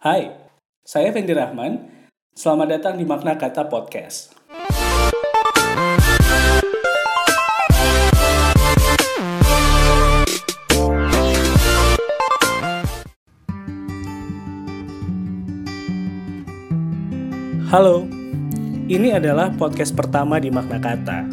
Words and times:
Hai, 0.00 0.32
saya 0.80 1.12
Fendi 1.12 1.36
Rahman. 1.36 1.92
Selamat 2.32 2.72
datang 2.72 2.96
di 2.96 3.04
Makna 3.04 3.36
Kata 3.36 3.68
Podcast. 3.68 4.32
Halo, 17.68 18.08
ini 18.88 19.12
adalah 19.12 19.52
podcast 19.52 19.92
pertama 19.92 20.40
di 20.40 20.48
Makna 20.48 20.80
Kata. 20.80 21.28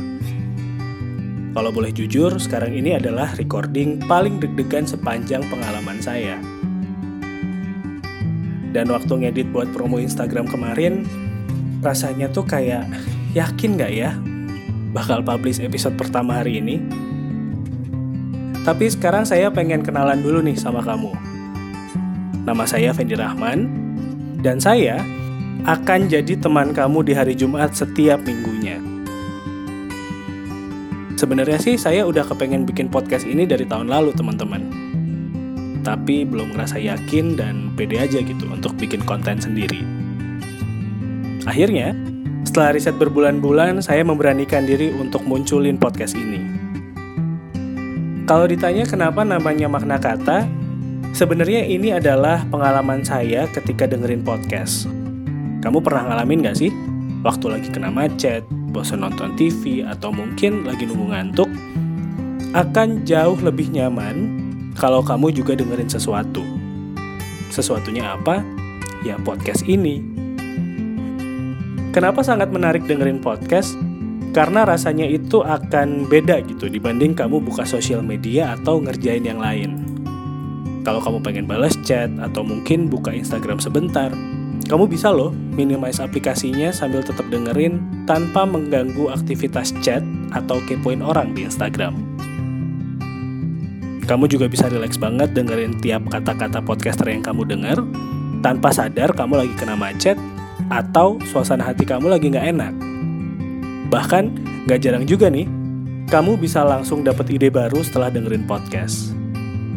Kalau 1.55 1.71
boleh 1.71 1.95
jujur, 1.95 2.36
sekarang 2.36 2.75
ini 2.75 2.99
adalah 2.99 3.31
recording 3.39 4.04
paling 4.11 4.43
deg-degan 4.43 4.84
sepanjang 4.84 5.47
pengalaman 5.47 6.04
saya. 6.04 6.57
Dan 8.75 8.91
waktu 8.91 9.13
ngedit 9.23 9.47
buat 9.55 9.71
promo 9.71 9.97
Instagram 9.97 10.47
kemarin, 10.47 11.07
rasanya 11.79 12.28
tuh 12.32 12.43
kayak 12.43 12.87
yakin 13.36 13.78
gak 13.78 13.93
ya 13.93 14.11
bakal 14.96 15.21
publish 15.21 15.61
episode 15.61 15.93
pertama 16.00 16.42
hari 16.42 16.57
ini? 16.57 16.82
Tapi 18.65 18.89
sekarang 18.92 19.23
saya 19.23 19.47
pengen 19.54 19.86
kenalan 19.86 20.19
dulu 20.19 20.43
nih 20.43 20.57
sama 20.59 20.83
kamu. 20.83 21.14
Nama 22.43 22.64
saya 22.68 22.92
Fendi 22.92 23.15
Rahman, 23.15 23.68
dan 24.43 24.59
saya 24.59 25.04
akan 25.68 26.07
jadi 26.07 26.39
teman 26.39 26.71
kamu 26.71 27.04
di 27.04 27.14
hari 27.15 27.36
Jumat 27.36 27.75
setiap 27.75 28.23
minggunya. 28.23 28.79
Sebenarnya 31.18 31.57
sih 31.57 31.75
saya 31.81 32.06
udah 32.06 32.23
kepengen 32.23 32.64
bikin 32.64 32.94
podcast 32.94 33.25
ini 33.25 33.50
dari 33.50 33.66
tahun 33.66 33.89
lalu 33.89 34.14
teman-teman 34.14 34.86
tapi 35.88 36.27
belum 36.27 36.52
ngerasa 36.52 36.83
yakin 36.83 37.39
dan 37.39 37.72
pede 37.80 37.95
aja 37.95 38.19
gitu 38.19 38.44
untuk 38.52 38.75
bikin 38.75 39.08
konten 39.08 39.39
sendiri. 39.39 39.80
Akhirnya, 41.47 41.95
setelah 42.44 42.75
riset 42.75 43.00
berbulan-bulan, 43.00 43.80
saya 43.80 44.03
memberanikan 44.03 44.67
diri 44.67 44.92
untuk 44.92 45.23
munculin 45.23 45.80
podcast 45.80 46.20
ini. 46.20 46.44
Kalau 48.28 48.44
ditanya 48.52 48.84
kenapa 48.84 49.23
namanya 49.23 49.72
makna 49.72 49.95
kata, 49.95 50.44
sebenarnya 51.16 51.64
ini 51.64 51.95
adalah 51.95 52.44
pengalaman 52.52 53.08
saya 53.08 53.47
ketika 53.56 53.88
dengerin 53.88 54.28
podcast. 54.28 54.92
Kamu 55.64 55.80
pernah 55.80 56.12
ngalamin 56.12 56.52
gak 56.52 56.59
sih? 56.59 56.72
Waktu 57.23 57.47
lagi 57.47 57.72
kena 57.72 57.88
macet, 57.88 58.44
bosan 58.75 59.08
nonton 59.08 59.40
TV, 59.40 59.88
atau 59.88 60.12
mungkin 60.12 60.67
lagi 60.67 60.84
nunggu 60.84 61.16
ngantuk, 61.16 61.47
akan 62.52 63.08
jauh 63.08 63.40
lebih 63.40 63.72
nyaman 63.72 64.37
kalau 64.78 65.02
kamu 65.02 65.33
juga 65.33 65.58
dengerin 65.58 65.89
sesuatu. 65.89 66.45
Sesuatunya 67.50 68.14
apa? 68.14 68.45
Ya 69.02 69.17
podcast 69.17 69.66
ini. 69.66 70.06
Kenapa 71.92 72.22
sangat 72.22 72.53
menarik 72.53 72.86
dengerin 72.86 73.19
podcast? 73.19 73.73
Karena 74.38 74.69
rasanya 74.69 75.09
itu 75.09 75.42
akan 75.42 76.06
beda 76.06 76.45
gitu 76.45 76.69
dibanding 76.69 77.17
kamu 77.17 77.42
buka 77.42 77.66
sosial 77.66 78.06
media 78.06 78.53
atau 78.53 78.78
ngerjain 78.78 79.25
yang 79.25 79.42
lain. 79.42 79.81
Kalau 80.86 81.02
kamu 81.02 81.25
pengen 81.25 81.50
balas 81.50 81.73
chat 81.81 82.08
atau 82.22 82.45
mungkin 82.45 82.86
buka 82.86 83.09
Instagram 83.09 83.58
sebentar, 83.58 84.14
kamu 84.69 84.86
bisa 84.86 85.09
loh 85.09 85.34
minimize 85.58 85.97
aplikasinya 85.97 86.69
sambil 86.69 87.02
tetap 87.02 87.25
dengerin 87.34 87.81
tanpa 88.06 88.45
mengganggu 88.45 89.09
aktivitas 89.09 89.73
chat 89.81 90.06
atau 90.38 90.62
kepoin 90.69 91.02
orang 91.02 91.34
di 91.34 91.44
Instagram. 91.50 92.06
Kamu 94.08 94.31
juga 94.31 94.47
bisa 94.47 94.72
relax 94.72 94.95
banget 94.95 95.36
dengerin 95.36 95.83
tiap 95.83 96.08
kata-kata 96.08 96.63
podcaster 96.63 97.11
yang 97.11 97.19
kamu 97.19 97.44
denger 97.44 97.83
tanpa 98.39 98.72
sadar 98.72 99.11
kamu 99.11 99.44
lagi 99.44 99.53
kena 99.59 99.75
macet 99.75 100.16
atau 100.72 101.19
suasana 101.27 101.67
hati 101.67 101.83
kamu 101.83 102.16
lagi 102.16 102.31
nggak 102.31 102.47
enak. 102.55 102.73
Bahkan 103.91 104.23
nggak 104.63 104.80
jarang 104.80 105.03
juga 105.03 105.28
nih, 105.28 105.44
kamu 106.08 106.39
bisa 106.39 106.63
langsung 106.63 107.03
dapat 107.03 107.28
ide 107.35 107.51
baru 107.51 107.84
setelah 107.84 108.07
dengerin 108.07 108.47
podcast. 108.47 109.12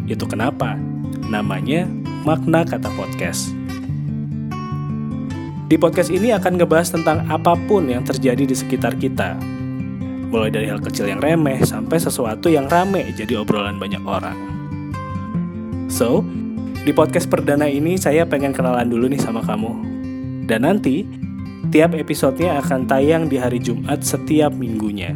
Itu 0.07 0.23
kenapa 0.23 0.79
namanya 1.27 1.83
makna 2.23 2.63
kata 2.63 2.87
podcast. 2.95 3.51
Di 5.67 5.75
podcast 5.75 6.07
ini 6.07 6.31
akan 6.31 6.55
ngebahas 6.55 6.95
tentang 6.95 7.27
apa 7.27 7.55
pun 7.67 7.87
yang 7.87 8.07
terjadi 8.07 8.47
di 8.47 8.55
sekitar 8.55 8.95
kita, 8.95 9.35
mulai 10.31 10.47
dari 10.47 10.71
hal 10.71 10.79
kecil 10.79 11.11
yang 11.11 11.19
remeh 11.19 11.59
sampai 11.67 11.99
sesuatu 11.99 12.47
yang 12.47 12.71
rame 12.71 13.11
jadi 13.11 13.43
obrolan 13.43 13.75
banyak 13.77 13.99
orang. 14.07 14.39
So, 15.91 16.23
di 16.81 16.95
podcast 16.95 17.27
perdana 17.27 17.67
ini 17.67 17.99
saya 17.99 18.23
pengen 18.23 18.55
kenalan 18.55 18.87
dulu 18.87 19.11
nih 19.11 19.19
sama 19.19 19.43
kamu. 19.43 19.75
Dan 20.47 20.63
nanti, 20.63 21.03
tiap 21.69 21.93
episodenya 21.93 22.57
akan 22.63 22.87
tayang 22.87 23.27
di 23.27 23.35
hari 23.35 23.59
Jumat 23.59 24.01
setiap 24.01 24.55
minggunya. 24.55 25.11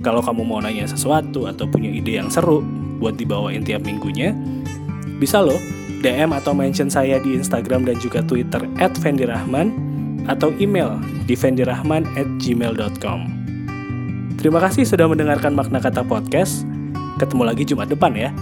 Kalau 0.00 0.24
kamu 0.24 0.42
mau 0.48 0.64
nanya 0.64 0.88
sesuatu 0.88 1.44
atau 1.44 1.68
punya 1.68 1.92
ide 1.92 2.16
yang 2.16 2.32
seru 2.32 2.64
buat 2.96 3.20
dibawain 3.20 3.60
tiap 3.60 3.84
minggunya, 3.84 4.32
bisa 5.20 5.44
loh 5.44 5.60
DM 6.00 6.32
atau 6.32 6.56
mention 6.56 6.88
saya 6.88 7.20
di 7.20 7.36
Instagram 7.36 7.84
dan 7.84 8.00
juga 8.00 8.24
Twitter 8.24 8.64
at 8.80 8.96
Rahman 9.04 9.68
atau 10.24 10.48
email 10.56 10.96
di 11.28 11.36
fendirahman 11.36 12.08
at 12.16 12.28
gmail.com. 12.40 13.39
Terima 14.40 14.56
kasih 14.56 14.88
sudah 14.88 15.04
mendengarkan 15.04 15.52
makna 15.52 15.84
kata 15.84 16.00
podcast. 16.00 16.64
Ketemu 17.20 17.44
lagi 17.44 17.68
Jumat 17.68 17.92
depan 17.92 18.16
ya. 18.16 18.32